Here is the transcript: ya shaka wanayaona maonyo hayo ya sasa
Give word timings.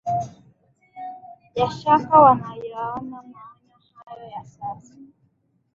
ya 1.55 1.69
shaka 1.71 2.19
wanayaona 2.19 3.21
maonyo 3.23 3.77
hayo 3.95 4.25
ya 4.27 4.45
sasa 4.45 4.95